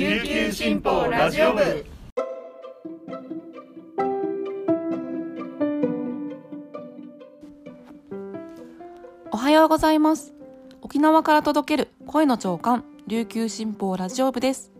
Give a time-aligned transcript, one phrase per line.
[0.00, 1.84] 琉球新報ラジオ部。
[9.30, 10.32] おはようございます。
[10.80, 14.72] 沖縄から届ける声の長官琉球新報ラジオ部です。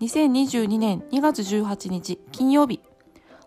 [0.00, 2.80] 2022年2月18日金曜日。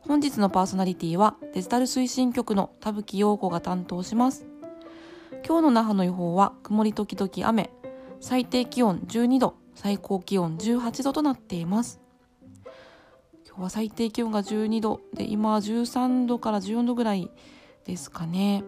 [0.02, 4.46] 本日のパーソナリティはデジタル推進局の田吹陽子が担当します。
[5.44, 7.72] 今日の那覇の予報は曇り時々雨。
[8.20, 12.02] 最低気温12度最高気温18度となっています。
[13.46, 17.30] 今日は最低気温が12度で今は13度から14度ぐらい
[17.86, 18.64] ですかね。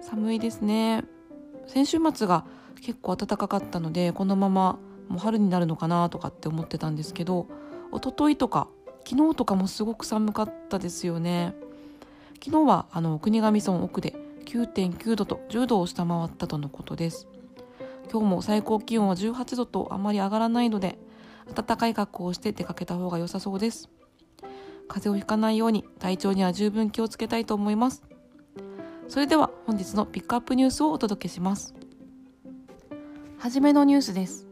[0.00, 1.04] 寒いですね。
[1.68, 2.44] 先週末が
[2.84, 7.46] 結構暖かかったのでこのままもう春になるのかなとかって思ってたんですけど
[7.92, 8.66] 一昨日とか
[9.08, 11.54] 昨日とかもすごく寒かったですよね。
[12.44, 14.16] 昨日はあの国頭村奥で
[14.46, 17.28] 9.9度と10度を下回ったとのことです。
[18.10, 20.98] 今日も最高気温は18度とあまり上がらないので
[21.54, 23.90] 暖かい格好をして出かけた方が良さそうです。
[24.88, 28.02] 風邪をひかないように体調には十分気をつけたいと思います。
[29.08, 31.74] それでは本日のピックアップニュースをお届けします。
[33.38, 34.46] はじめのニュースです。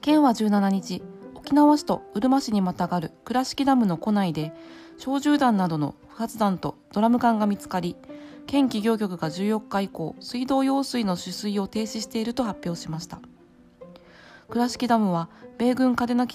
[0.00, 1.02] 県は17日
[1.34, 4.52] 沖縄市とうるま市にまたがる倉敷ダムの湖内で
[4.98, 7.96] 小銃弾などの不発弾とドラム缶が見つかり
[8.46, 13.20] 県企業局が14日以降水道用水の取水を停止していると発表しました。
[14.48, 16.26] 倉敷ダムは米軍嘉手納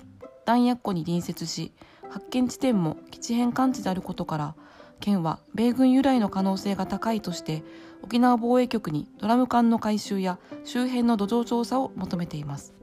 [0.46, 1.72] 弾薬庫に隣接し
[2.10, 4.56] 発見地点も基地返還地であることから
[5.00, 7.64] 県は米軍由来の可能性が高いとして
[8.04, 12.74] 沖縄防衛局にドラム缶の回収や周辺の土壌調査を求めています。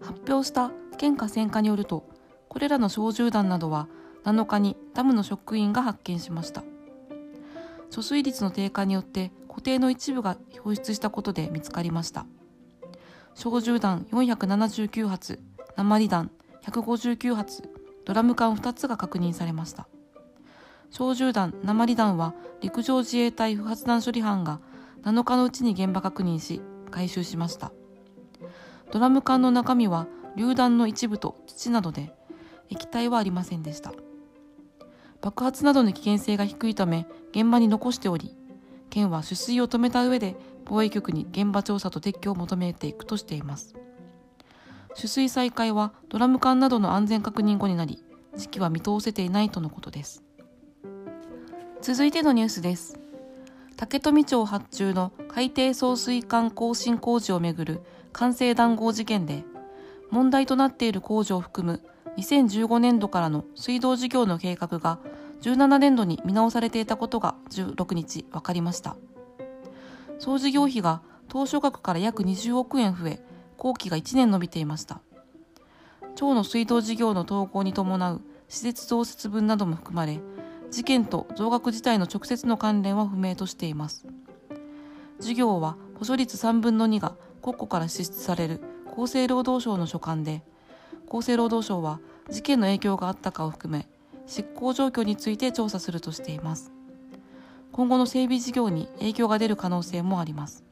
[0.00, 2.08] 発表した県河川課によると
[2.48, 3.88] これらの小銃弾などは
[4.24, 6.64] 7日にダムの職員が発見しました。
[7.90, 12.26] 貯水率の低下によって固定の一部が表出したことで見つかりました。
[13.34, 15.40] 小銃弾479発
[15.76, 16.30] 鉛弾
[16.62, 17.70] 159発
[18.04, 19.88] ドラム缶2つが確認されました。
[20.90, 24.60] 小銃弾鉛弾は陸上自衛隊不発弾処理班が
[25.02, 27.72] 7日のうちに現場確認し回収しました。
[28.92, 32.12] ドラム缶の中身は榴弾の一部と土などで
[32.70, 33.92] 液体はありませんでした。
[35.26, 38.36] 爆発などの危険性が低いため現場に残しており
[38.90, 43.74] 県は取水を止めた上で防衛局に現場調査と撤去を求めていくとしています。
[44.94, 48.04] 取水再開はドラム缶などの安全確認後になり
[48.36, 50.22] 時期は見通せていないとのことです。
[51.82, 52.96] 続いてのニュースです。
[53.76, 57.80] 竹富町発注の海底送水管更新工事をめぐる
[58.12, 59.42] 完成談合事件で
[60.10, 61.82] 問題となっている工事を含む
[62.16, 64.98] 2015年度からの水道事業の計画が
[65.42, 68.96] 17年度に見直されていたことが16日分かりました。
[70.18, 73.20] 総事業費が当初額から約20億円増え
[73.56, 75.00] 工期が1年延びていました。
[76.14, 80.20] 町の水道事業の統合に伴う施設増設分なども含まれ
[80.70, 84.06] 事件と増額自体の直接の関連は不明としています。
[85.18, 88.60] 事業は補助率3分の2が国庫から支出される
[88.92, 90.42] 厚生労働省の所管で
[91.08, 93.88] 厚生労働省は事件の影響があったかを含め
[94.26, 96.72] 執行状況について調査するとしています。
[97.72, 100.64] 今後の整備事業に影響が出る可能性もあります。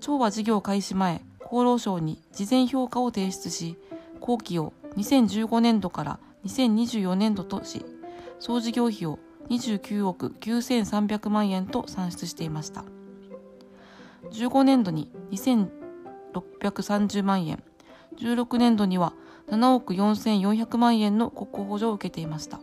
[0.00, 3.78] 町は事業開始前厚労省に事前評価を提出し
[4.20, 7.84] 後期を2015年度から2024年度とし
[8.38, 12.84] 総事業費を29億9300万円と算出していました。
[14.30, 17.62] 15年度に2630万円
[18.18, 19.12] 16年度には
[19.50, 22.60] 7億4400万円の国庫補助を受けていました。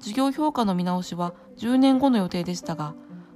[0.00, 2.94] 事業評価の見直しは10年後の予定でしたが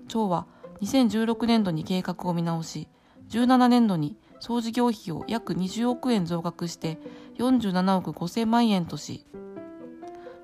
[0.08, 0.46] 町は
[0.80, 2.88] 2016年度に計画を見直し
[3.30, 6.98] 17年度に総事業費を約20億円増額して
[7.38, 9.26] 47億5000万円とし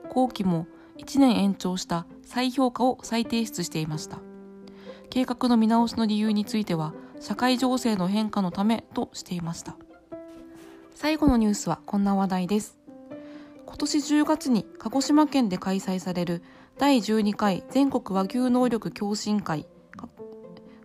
[0.08, 0.66] 後期も
[0.98, 4.18] 1年延長した再評価を再提出していました。
[5.10, 9.76] 計画の見直しの理由については社会情勢の変化のためとしていました。
[11.00, 12.77] 最後のニュースはこんな話題です。
[13.66, 16.42] 今年10月に鹿児島県で開催される
[16.77, 19.68] 第12回全国和牛能力共進会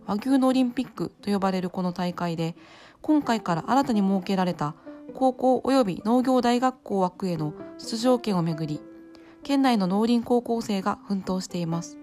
[0.06, 2.54] 和牛のオリンピックと呼ばれるこの大会で
[3.02, 4.76] 今回から新たに設けられた
[5.14, 8.80] 高校及び農業大学校枠への出場権をめぐり
[9.42, 11.98] 県内の農林高校生が奮闘しています。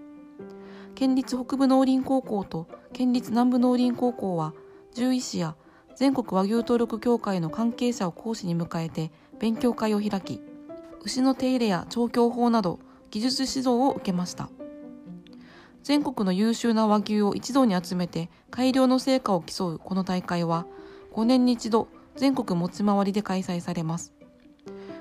[0.94, 4.52] 県立北部農林高校と県立南部農林高校は
[4.90, 5.56] 獣医師や
[6.02, 10.40] 全国和牛登録協会の関係者を講師に迎えて勉強会を開き
[11.02, 12.80] 牛の手入れや調教法など
[13.12, 14.50] 技術指導を受けました。
[15.84, 20.66] 全国の優秀な和牛を一堂に集めて改良の成果を競うこの大会は
[21.12, 24.12] 5年に一度全国持ち回りで開催されます。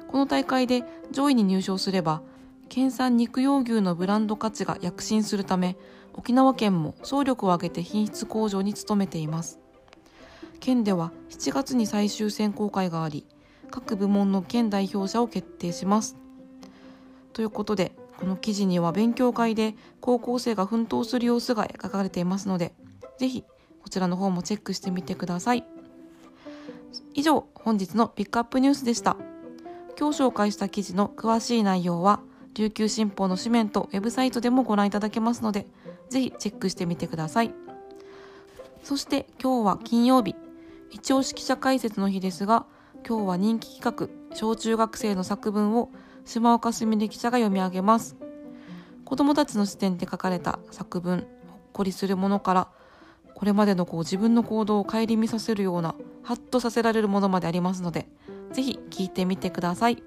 [0.07, 2.21] この大会で上位に入賞すれば
[2.69, 5.77] 県産肉用牛のブランド価値が躍進するため
[6.13, 9.60] 沖縄県も総力を挙げて品質向上に努めています。
[10.61, 13.25] 県では7月に最終選考会があり
[13.71, 16.15] 各部門の県代表者を決定します。
[17.33, 22.73] ということでこの記事には勉強会で高校生が奮闘する様子が描かれていますので
[23.17, 23.43] ぜひ
[23.81, 25.65] こちらの方もチェックしてみてください。
[27.15, 29.17] 以上本日のピックアップニュースでした。
[29.99, 32.21] 今日紹介した記事の詳しい内容は
[32.53, 35.65] 琉球新報の紙面とウェブサイトでもご覧いただけますので
[36.09, 37.51] ぜひチェックしてみてください。
[38.83, 40.35] そして今日は金曜日。
[40.91, 42.65] 一押し記者解説の日ですが
[43.07, 45.89] 今日は人気企画小中学生の作文を
[46.25, 48.15] 島岡すみれ記者が読み上げます。
[49.05, 52.67] 子供たちの視点で書かれた作文ほっこりするものから
[53.33, 58.07] これまでのこう自分の行動を顧みさせるようなハッとさせられるものまでありますので
[58.53, 60.03] ぜひ聞いてみてください。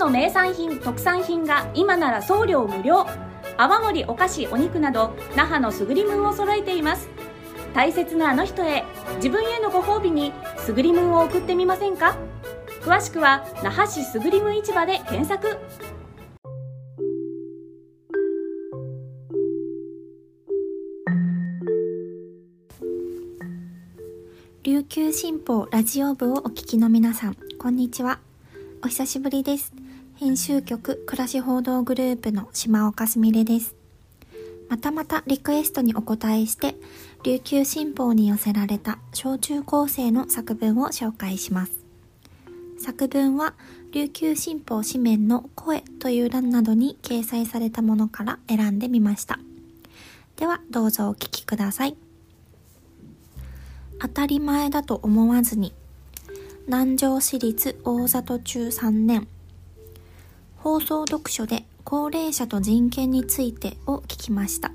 [0.00, 3.06] の名産品特産品が今なら送料無料。
[3.58, 7.10] 泡盛お菓子お肉など那覇のすぐりむんを揃えています。
[7.74, 8.84] 大切なあの人へ
[9.16, 12.16] 自分へのご褒美にすぐりむんを送ってみませんか？
[12.80, 15.58] 詳しくは那覇市すぐりむ市場で検索。
[24.62, 28.18] 琉球新報ラジオ部をお聞きの皆さんこんにちは。
[28.82, 29.74] お久しぶりです。
[30.20, 33.74] 編集局暮らし報道グループの島岡すみれです。
[34.68, 36.74] またまたリクエストにお答えして
[37.24, 41.72] 琉球新報に寄せられた小中高生の作文を紹介します。
[42.78, 43.54] 作文は
[43.92, 49.38] 琉球新報紙面の声という欄などに掲載されたものから選んでみました。
[50.36, 51.96] ではどうぞお聞きください。
[53.98, 55.72] 当たり前だと思わずに
[56.66, 59.26] 南城市立大里中3年
[60.62, 64.72] 放送読書で高齢者と人権についてを聞きました。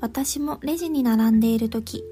[0.00, 2.02] 私もレジに並んでいる時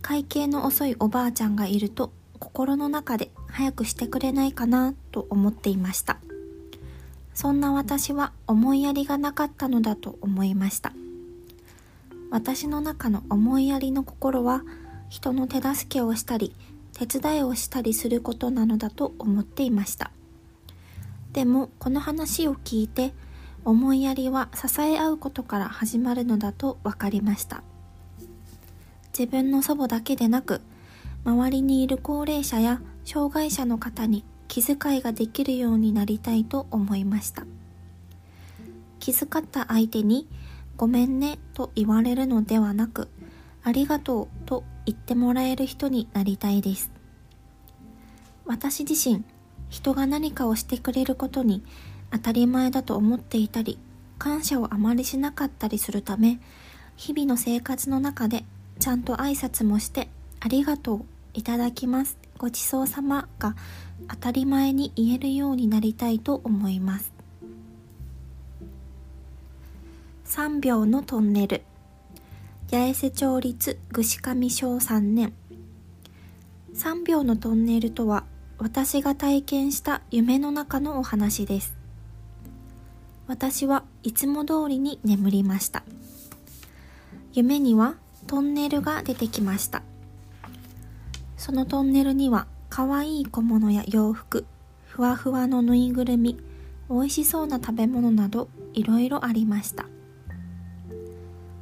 [0.00, 6.18] 会計の遅いおばあちゃんがいると心の中で早くしてくれないかなと思っていました。
[7.34, 10.92] そんな私は思いやりがなかったのだと思いました。
[12.30, 14.62] 私の中の思いやりの心は
[15.08, 16.54] 人の手助けをしたり
[16.92, 20.12] 手伝いをしたりすることなのだと思っていました。
[21.34, 23.12] でもこの話を聞いて
[23.64, 27.64] 思いやりは支え合うことから始まるのだと分かりました。
[29.16, 30.60] 自分の祖母だけでなく
[31.24, 37.44] 周りにいる高齢者や障害者の方に気遣いができるようになりたいと思いました。
[39.00, 40.28] 気遣った相手に
[40.78, 43.08] 「ごめんね」と言われるのではなく
[43.64, 46.92] 「ありがとう」と言ってもらえる人になりたいです。
[48.46, 49.24] 私自身
[49.74, 51.64] 人が何かをしてくれることに
[52.12, 53.76] 当たり前だと思っていたり
[54.18, 56.38] 感謝をあまりしなかったりするため
[56.94, 58.44] 日々の生活の中で
[58.78, 61.04] ちゃんと挨拶もしてありがとう
[61.34, 63.56] いただきますごちそうさまが
[64.08, 67.12] 当たり前に言えるようになりたいと思います。
[70.26, 71.62] 3秒のトンネル。
[72.70, 75.32] 八重瀬町立串上小3年。
[76.74, 78.24] 3秒のトンネルとは
[78.58, 81.74] 私が体験した夢の中のお話です。
[83.26, 85.82] 私はいつも通りに眠りました。
[87.32, 87.96] 夢には
[88.26, 89.82] トンネルが出てきました。
[91.36, 94.46] そのトンネルには可愛い小物や洋服
[94.86, 96.38] ふわふわのぬいぐるみ
[96.88, 99.86] 美味しそうな食べ物などいろいろありました。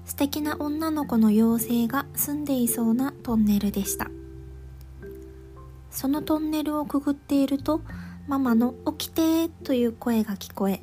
[0.04, 4.10] 素敵な女の子の妖精が住んでいそうなトンネルでした。
[5.92, 7.82] そのトンネルをくぐっていると
[8.26, 10.82] ママの「起きて」という声が聞こえ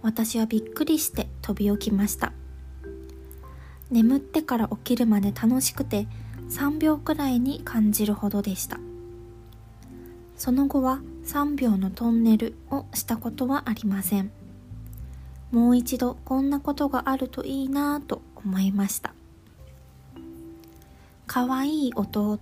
[0.00, 2.32] 私はびっくりして飛び起きました。
[3.90, 6.06] 眠ってから起きるまで楽しくて
[6.48, 8.78] 3秒くらいに感じるほどでした。
[10.36, 14.30] その後は3秒のトンネルをしたことはありません。
[15.50, 19.14] もう一度こんなことがあるといいなぁと思いました。
[21.26, 22.38] かわいい弟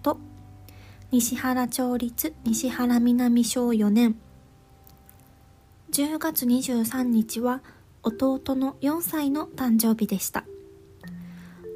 [1.13, 4.17] 西原町立西原南小4年。
[5.91, 7.61] 10月23日は
[8.03, 10.47] 弟の4歳の誕生日でした。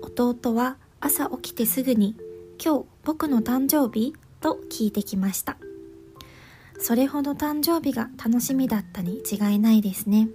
[0.01, 2.17] 弟は朝起きてすぐに
[2.65, 5.59] 「今日僕の誕生日?」と聞いてきました。
[6.79, 10.31] それほど誕生日が楽しみだったに違いないですね。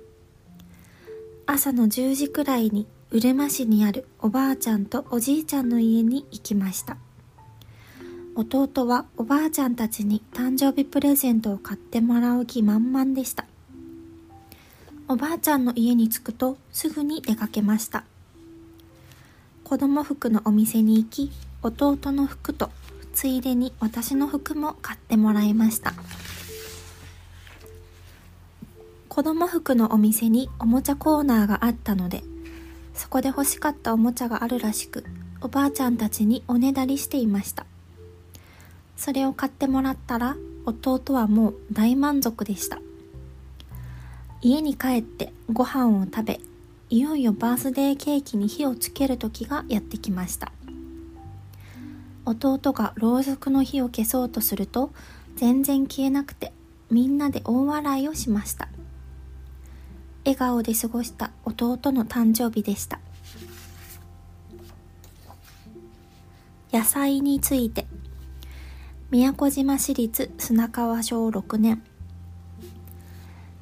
[1.48, 6.98] 朝の10時くらいにうるま市にあるおばあちゃんとおじいちゃんの家に行きました。
[8.34, 13.46] 弟はおばあちゃんたちに誕生日プレゼントを買ってもらう気満々でした。
[15.10, 18.06] おばあちゃんの家に着くとすぐに出かけました。
[19.66, 22.72] 子供服のお店に行き弟の服と
[23.14, 25.94] ついでに私の服も買ってもらいました。
[29.10, 32.24] 子供服のお店におもちゃコーナーがあったので
[32.94, 35.04] そこで欲しかったおもちゃがあるらしく
[35.42, 37.66] おばあちゃんたちにおねだりしていました。
[39.02, 42.78] それを買ってもらったら弟はもう大満足でした。
[44.44, 46.40] 家に帰ってご飯を食べ
[46.92, 50.52] いよいよバースデーケーキに火をつける時がやってきました。
[52.26, 54.92] 弟がろうそくの火を消そうとすると
[55.36, 56.54] 全然消えなくて
[56.92, 58.70] みんなで大笑いをしました。
[60.26, 63.00] 笑顔で過ごした弟の誕生日でした。
[66.72, 67.88] 野菜について
[69.12, 71.84] 宮古島市立砂川小6年。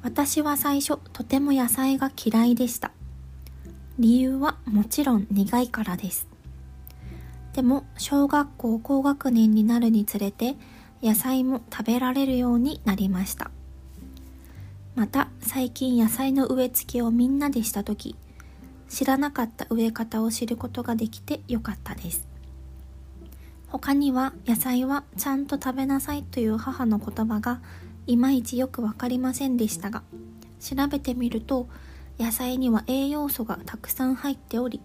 [0.00, 2.92] 私は最初とても野菜が嫌いでした。
[3.98, 6.28] 理由はもちろん苦いからです。
[7.52, 10.54] でも小学校高学年になるにつれて
[11.02, 13.50] 野菜も食べられるようになりました。
[14.94, 18.14] また最近野菜の植え付けをみんなでした時
[18.88, 22.29] 知らなかった植え方を知ることができてよかったです。
[23.70, 27.60] 他には野菜はちゃんと食べなさいという母の言葉が
[28.06, 30.02] いまいちよくわかりませんでしたが
[30.58, 31.68] 調べてみると
[32.18, 34.80] 野菜には栄養素がたくさん入っており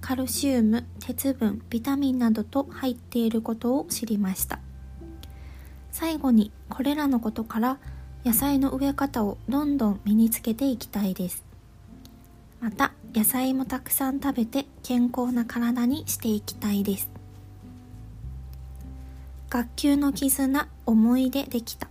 [0.00, 4.60] カルシウム鉄分ビタミンなどと入っていることを知りました。
[5.90, 7.78] 最後にこれらのことから
[8.24, 11.42] 野菜の植え方をどんどん身につけていきたいです。
[12.60, 17.15] また野菜もたくさん食べて健康な体にしていきたいです。
[19.48, 21.88] 学級の絆思い出できた。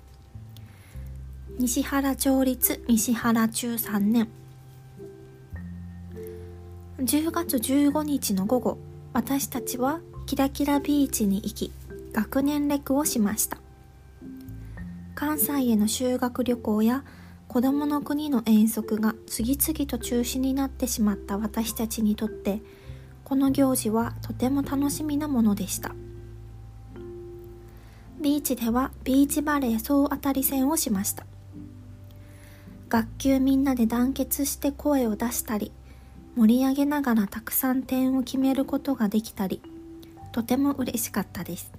[1.57, 4.27] 西原町立西原中3年。
[6.97, 8.77] 10月15日の午後
[9.13, 11.71] 私たちはキラキラビーチに行き
[12.11, 13.57] 学年レクをしました。
[15.13, 17.05] 関西への修学旅行や
[17.47, 22.61] 子供の国の遠足が次々と中止になってしまった私たちにとって
[23.23, 25.95] この行事はとても楽しみなものでした。
[28.25, 31.27] ビーチではビーチバレー総当たり戦をしました。
[32.89, 35.71] 学級みんなで団結して声を出したり
[36.35, 39.61] 盛り上げながらたくさん点を決めることができたり
[40.31, 41.71] とても嬉しかったです。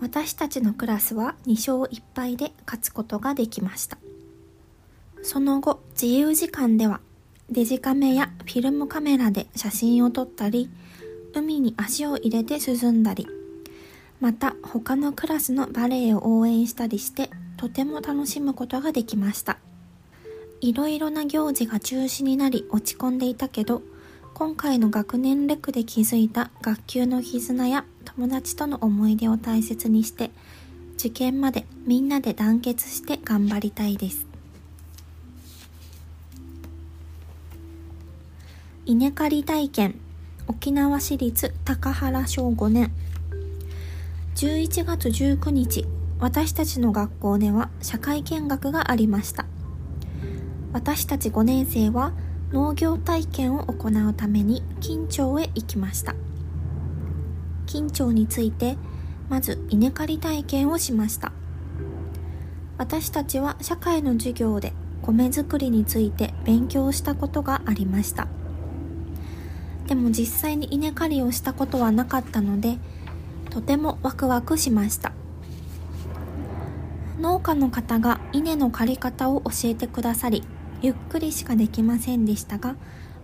[0.00, 3.98] 私たちのクラスは2勝1敗で勝つことができました。
[5.20, 7.02] その後自由時間では
[7.50, 10.70] デジカメやフィルムカメラで写真を撮ったり
[11.34, 13.28] 海に足を入れて涼んだり
[14.24, 17.28] また他のクラスのバレエを応援したりして
[17.58, 19.58] とても楽しむことができました。
[20.62, 23.82] いろいろな行事が中止になり落ち込んでいたけど
[24.32, 30.30] 今回の学年レクで気づいた学級の絆や友達との思い出を大切にして
[30.94, 34.26] 受験までみんなで団結して頑張りたいです。
[38.86, 40.00] 稲刈り体験
[40.48, 42.90] 沖縄市立高原小5年。
[44.34, 45.86] 11月19日
[46.18, 49.46] 私たちの学校では社会見学がありました。
[50.72, 52.12] 私たち5年生は
[52.52, 56.16] 農業体験を行うために金町へ行きました。
[57.66, 58.76] 金町について
[59.28, 61.30] まず稲刈り体験をしました。
[62.76, 64.72] 私たちは社会の授業で
[65.02, 68.26] 米作りについて勉強したことがありました。
[69.86, 72.78] でも実際に稲刈りをしたことはなかったので
[73.54, 75.12] とてもワクワクしました。
[77.20, 80.42] 農家の方が稲の刈り方を教えてくださり
[80.82, 82.74] ゆっくりしかできませんでしたが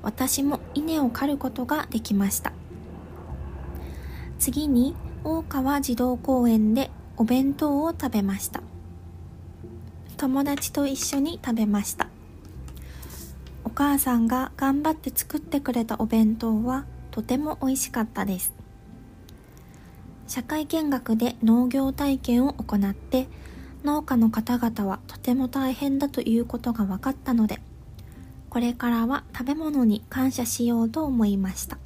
[0.03, 2.53] 私も稲を刈ることができました。
[4.39, 4.95] 次に
[5.25, 8.63] 大川児童公園でお弁当を食べました。
[10.17, 12.07] 友達と一緒に食べました。
[13.65, 18.60] お母さんが頑張って作ってくれたお弁当はとても美味しかったです。
[20.31, 23.27] 社会見学で農業体験を行って
[23.83, 27.59] 農家の方々はとても大変だということが分かったので
[28.49, 31.79] これからは食べ物に感謝しようと思いました。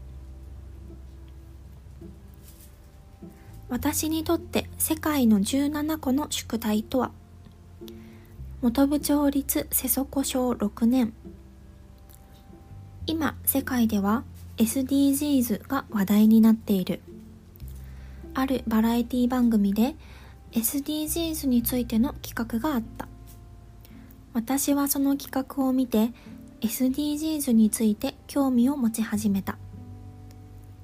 [3.70, 7.12] 私にとって世界の17個の宿題とは
[8.60, 11.14] 本部町立瀬底小6年。
[13.06, 14.22] 今世界では
[14.58, 17.00] SDGs が話題になっている。
[18.34, 19.94] あるバラエティ番組で
[20.52, 23.08] SDGs についての企画があった。
[24.32, 26.10] 私はその企画を見て
[26.60, 29.56] SDGs について興味を持ち始めた。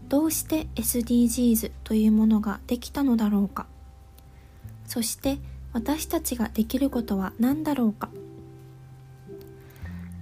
[0.08, 3.66] どうして SDGs というものができたのだろうか。
[4.86, 5.38] そして
[5.72, 8.10] 私たちができることは何だろうか。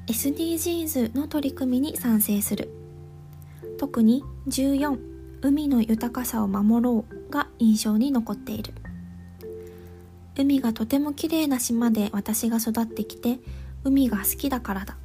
[0.06, 2.70] SDGs の取り組みに賛成する。
[3.78, 5.07] 特に14
[5.40, 8.75] 海の豊かさを守ろうが印象に残っている。
[10.37, 13.38] 海がとても綺麗な島で私が育ってきて
[13.85, 14.97] 海が好きだからだ。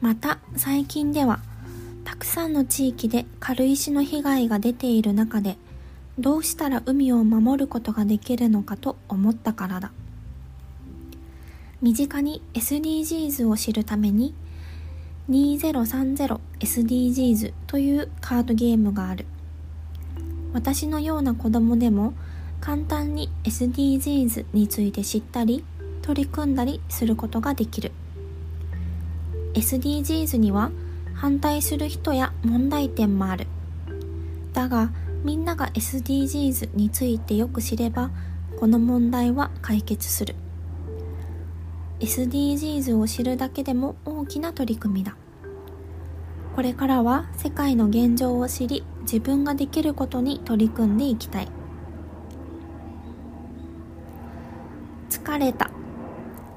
[0.00, 1.40] また最近では
[2.04, 5.56] たくさんの地域で軽石の被害が出ている中で
[6.18, 9.92] どうしたら海を守ることができるのかと思ったからだ。
[11.80, 14.34] 身近に SDGs を知るために
[15.30, 19.24] 2030SDGs というカードゲームがある。
[20.52, 22.14] 私のような子供でも
[22.60, 25.64] 簡単に SDGs について知ったり
[26.02, 27.92] 取り組んだりすることができる。
[29.54, 30.70] SDGs には
[31.14, 33.46] 反対する人や問題点もある。
[34.52, 34.90] だが
[35.24, 38.10] みんなが SDGs についてよく知れば
[38.58, 40.34] この問題は解決する。
[42.02, 45.14] SDGs を知るだけでも大きな取り組みだ。
[46.56, 51.48] これからは世界の現状を知り自分ができることに取り組んでいきたい。
[55.10, 55.70] 疲れた。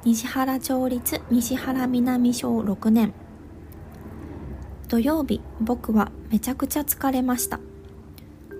[0.04, 3.14] 西原町立西原南小6年。
[4.88, 7.60] 土曜日僕はめちゃくちゃ疲れました。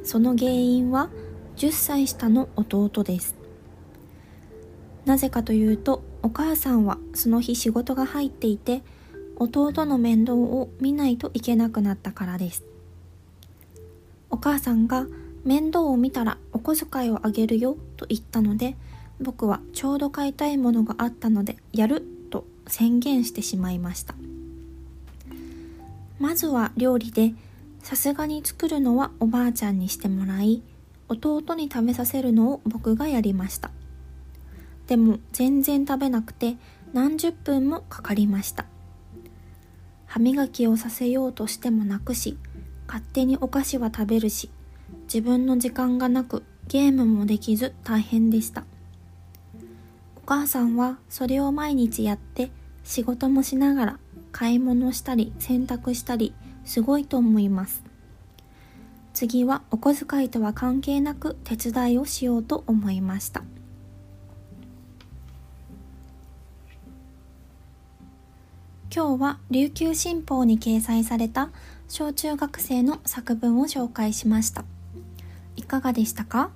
[0.04, 1.10] その原因は
[1.58, 3.36] 10歳下の弟です。
[5.06, 8.82] なぜかというとお母さんはその日仕事が入っていて
[9.36, 12.64] 弟の面倒を見ないといけなくなったからです。
[14.32, 15.06] お母さんが
[15.44, 18.76] 面倒を見たらお小遣いをあげるよと言ったので
[19.22, 24.16] 僕はちょうど買いたいものがあったのでやると宣言してしまいました。
[26.18, 27.36] まずは料理で
[27.84, 30.64] さすがに作るのはおばあちゃんにしてもらい
[31.08, 33.70] 弟に食べさせるのを僕がやりました。
[34.88, 36.58] でも全然食べなくて
[36.94, 38.66] 何十分もかかりました。
[40.06, 42.38] 歯磨きをさせようとしてもなくし
[42.88, 44.50] 勝手にお菓子は食べるし
[45.04, 48.64] 自分の時間がなくゲームもできず大変でした。
[50.16, 52.50] お母さんはそれを毎日やって
[52.84, 54.00] 仕事もしながら
[54.32, 57.84] 買い物したり洗濯したりすごいと思います。
[59.14, 63.44] 次はお小遣いとは関係なく手伝いをしようと思いました。
[68.96, 71.50] 今日は琉球新報に掲載された
[71.90, 74.64] 小中学生の作文を紹介しました。
[75.58, 76.50] いかがでしたか？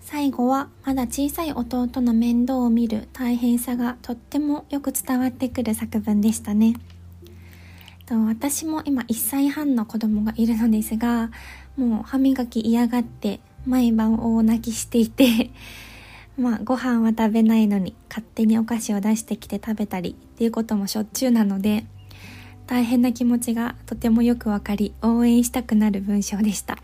[0.00, 6.74] 最後はまだ小さい弟の面倒を見る大変さがとってもよく伝わってくる作文でしたね。
[8.08, 11.30] 私も今1歳半の子供がいるのですが
[11.76, 15.52] もう歯磨き嫌がって毎晩大泣きしていて
[16.40, 21.84] まあご飯は食べないのに勝手にお菓子を出してきて食べたりっていうこともしょっちゅうなので
[22.66, 26.78] 大変な気持ちがとてもよくわかり応援したくなる文章でした、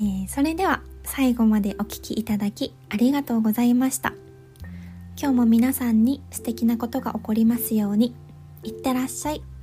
[0.00, 4.14] えー、それでは最後までお聴きいただきありがとうございました。
[5.16, 8.14] 今日も皆さんに素敵なことが起こりますように。
[8.64, 9.53] いってらっしゃい。